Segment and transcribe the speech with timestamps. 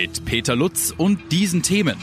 [0.00, 1.96] Mit Peter Lutz und diesen Themen.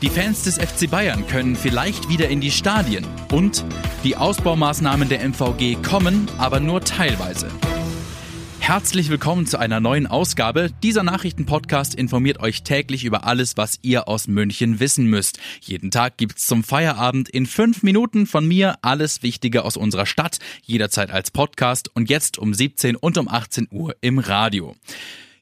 [0.00, 3.62] Die Fans des FC Bayern können vielleicht wieder in die Stadien und
[4.04, 7.50] die Ausbaumaßnahmen der MVG kommen, aber nur teilweise.
[8.58, 10.70] Herzlich willkommen zu einer neuen Ausgabe.
[10.82, 15.38] Dieser Nachrichtenpodcast informiert euch täglich über alles, was ihr aus München wissen müsst.
[15.60, 20.38] Jeden Tag gibt's zum Feierabend in fünf Minuten von mir alles Wichtige aus unserer Stadt,
[20.62, 24.74] jederzeit als Podcast und jetzt um 17 und um 18 Uhr im Radio.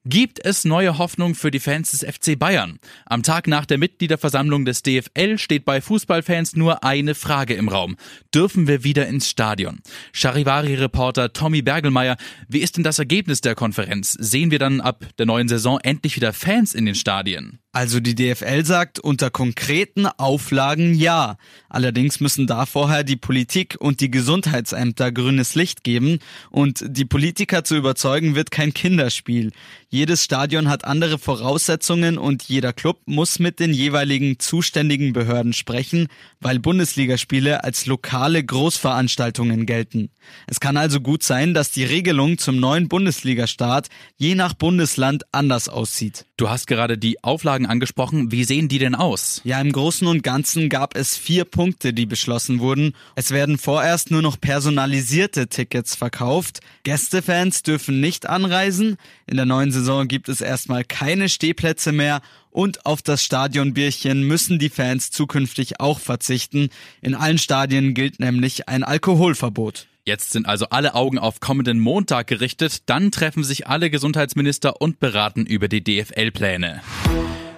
[0.07, 2.79] Gibt es neue Hoffnung für die Fans des FC Bayern?
[3.07, 7.97] Am Tag nach der Mitgliederversammlung des DFL steht bei Fußballfans nur eine Frage im Raum.
[8.35, 9.81] Dürfen wir wieder ins Stadion?
[10.13, 14.13] Charivari-Reporter Tommy Bergelmeier, wie ist denn das Ergebnis der Konferenz?
[14.13, 17.61] Sehen wir dann ab der neuen Saison endlich wieder Fans in den Stadien?
[17.75, 21.39] Also die DFL sagt unter konkreten Auflagen ja.
[21.69, 27.65] Allerdings müssen da vorher die Politik und die Gesundheitsämter grünes Licht geben und die Politiker
[27.65, 29.51] zu überzeugen wird kein Kinderspiel.
[29.95, 36.09] Jedes Stadion hat andere Voraussetzungen und jeder Club muss mit den jeweiligen zuständigen Behörden sprechen,
[36.41, 40.11] weil Bundesligaspiele als lokale Großveranstaltungen gelten.
[40.49, 45.69] Es kann also gut sein, dass die Regelung zum neuen Bundesligastart je nach Bundesland anders
[45.69, 46.27] aussieht.
[46.37, 48.33] Du hast gerade die Auflagen angesprochen.
[48.33, 49.43] Wie sehen die denn aus?
[49.45, 52.95] Ja, im Großen und Ganzen gab es vier Punkte, die beschlossen wurden.
[53.15, 56.59] Es werden vorerst nur noch personalisierte Tickets verkauft.
[56.83, 58.97] Gästefans dürfen nicht anreisen.
[59.29, 64.59] In der neuen Saison gibt es erstmal keine Stehplätze mehr und auf das Stadionbierchen müssen
[64.59, 66.71] die Fans zukünftig auch verzichten.
[67.03, 69.87] In allen Stadien gilt nämlich ein Alkoholverbot.
[70.05, 72.83] Jetzt sind also alle Augen auf kommenden Montag gerichtet.
[72.87, 76.83] Dann treffen sich alle Gesundheitsminister und beraten über die DFL-Pläne.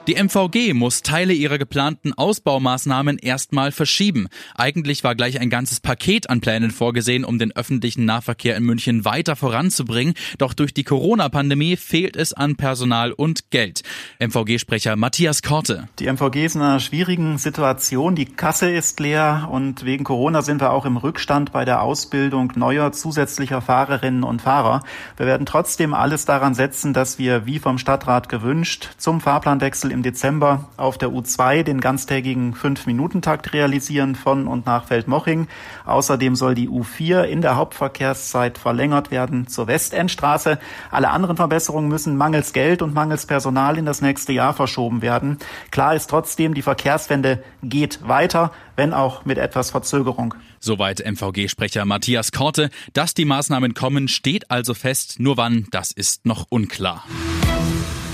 [0.06, 4.28] Die MVG muss Teile ihrer geplanten Ausbaumaßnahmen erstmal verschieben.
[4.54, 9.04] Eigentlich war gleich ein ganzes Paket an Plänen vorgesehen, um den öffentlichen Nahverkehr in München
[9.04, 10.14] weiter voranzubringen.
[10.38, 13.82] Doch durch die Corona-Pandemie fehlt es an Personal und Geld.
[14.20, 15.88] MVG-Sprecher Matthias Korte.
[15.98, 18.14] Die MVG ist in einer schwierigen Situation.
[18.14, 22.52] Die Kasse ist leer und wegen Corona sind wir auch im Rückstand bei der Ausbildung
[22.54, 24.84] neuer zusätzlicher Fahrerinnen und Fahrer.
[25.16, 30.02] Wir werden trotzdem alles daran setzen, dass wir, wie vom Stadtrat gewünscht, zum Fahrplanwechsel im
[30.02, 35.48] Dezember auf der U2 den ganztägigen 5-Minuten-Takt realisieren von und nach Feldmoching.
[35.86, 40.58] Außerdem soll die U4 in der Hauptverkehrszeit verlängert werden zur Westendstraße.
[40.90, 45.38] Alle anderen Verbesserungen müssen mangels Geld und mangels Personal in das nächste Jahr verschoben werden.
[45.70, 50.34] Klar ist trotzdem, die Verkehrswende geht weiter, wenn auch mit etwas Verzögerung.
[50.60, 52.68] Soweit MVG-Sprecher Matthias Korte.
[52.92, 55.20] Dass die Maßnahmen kommen, steht also fest.
[55.20, 57.04] Nur wann, das ist noch unklar.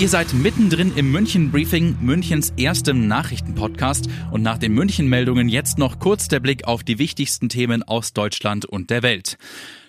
[0.03, 5.79] Ihr seid mittendrin im München Briefing, Münchens erstem Nachrichtenpodcast und nach den München Meldungen jetzt
[5.79, 9.39] noch kurz der Blick auf die wichtigsten Themen aus Deutschland und der Welt.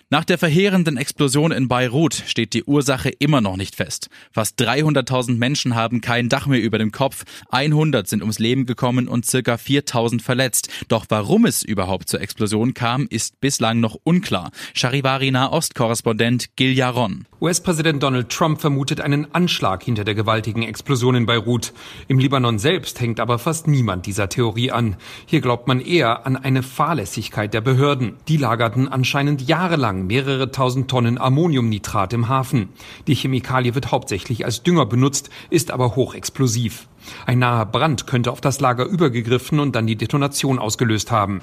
[0.09, 4.09] Nach der verheerenden Explosion in Beirut steht die Ursache immer noch nicht fest.
[4.31, 9.07] Fast 300.000 Menschen haben kein Dach mehr über dem Kopf, 100 sind ums Leben gekommen
[9.07, 10.69] und circa 4.000 verletzt.
[10.87, 14.51] Doch warum es überhaupt zur Explosion kam, ist bislang noch unklar.
[14.73, 17.25] Charivari Nahost-Korrespondent Gil Yaron.
[17.41, 21.73] US-Präsident Donald Trump vermutet einen Anschlag hinter der gewaltigen Explosion in Beirut.
[22.07, 24.95] Im Libanon selbst hängt aber fast niemand dieser Theorie an.
[25.25, 28.13] Hier glaubt man eher an eine Fahrlässigkeit der Behörden.
[28.29, 32.69] Die lagerten anscheinend jahrelang mehrere tausend Tonnen Ammoniumnitrat im Hafen.
[33.07, 36.87] Die Chemikalie wird hauptsächlich als Dünger benutzt, ist aber hochexplosiv.
[37.25, 41.41] Ein naher Brand könnte auf das Lager übergegriffen und dann die Detonation ausgelöst haben.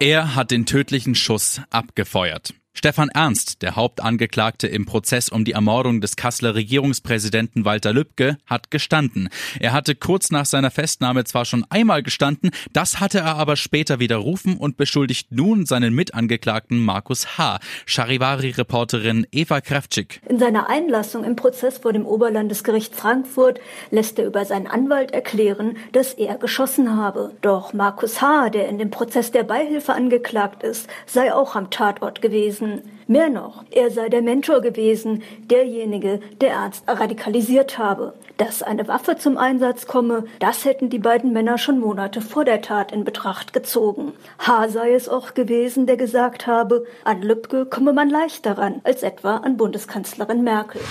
[0.00, 2.54] Er hat den tödlichen Schuss abgefeuert.
[2.78, 8.70] Stefan Ernst, der Hauptangeklagte im Prozess um die Ermordung des Kasseler Regierungspräsidenten Walter Lübcke, hat
[8.70, 9.30] gestanden.
[9.58, 13.98] Er hatte kurz nach seiner Festnahme zwar schon einmal gestanden, das hatte er aber später
[13.98, 20.20] widerrufen und beschuldigt nun seinen Mitangeklagten Markus H., Charivari-Reporterin Eva Kravczyk.
[20.28, 23.58] In seiner Einlassung im Prozess vor dem Oberlandesgericht Frankfurt
[23.90, 27.32] lässt er über seinen Anwalt erklären, dass er geschossen habe.
[27.40, 32.22] Doch Markus H., der in dem Prozess der Beihilfe angeklagt ist, sei auch am Tatort
[32.22, 32.82] gewesen gewesen.
[33.10, 38.12] Mehr noch, er sei der Mentor gewesen, derjenige, der Ernst radikalisiert habe.
[38.36, 42.60] Dass eine Waffe zum Einsatz komme, das hätten die beiden Männer schon Monate vor der
[42.60, 44.12] Tat in Betracht gezogen.
[44.38, 44.68] H.
[44.68, 49.38] sei es auch gewesen, der gesagt habe, an Lübcke komme man leichter ran als etwa
[49.38, 50.82] an Bundeskanzlerin Merkel.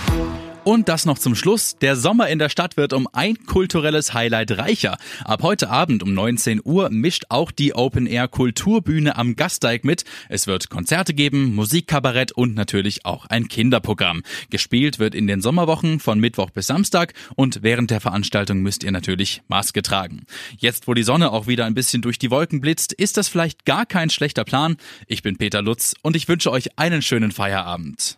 [0.67, 1.77] Und das noch zum Schluss.
[1.79, 4.97] Der Sommer in der Stadt wird um ein kulturelles Highlight reicher.
[5.23, 10.03] Ab heute Abend um 19 Uhr mischt auch die Open Air Kulturbühne am Gasteig mit.
[10.27, 14.23] Es wird Konzerte geben, Musikkabarett und natürlich auch ein Kinderprogramm.
[14.49, 18.91] Gespielt wird in den Sommerwochen von Mittwoch bis Samstag und während der Veranstaltung müsst ihr
[18.91, 20.25] natürlich Maske tragen.
[20.57, 23.63] Jetzt, wo die Sonne auch wieder ein bisschen durch die Wolken blitzt, ist das vielleicht
[23.63, 24.75] gar kein schlechter Plan.
[25.07, 28.17] Ich bin Peter Lutz und ich wünsche euch einen schönen Feierabend.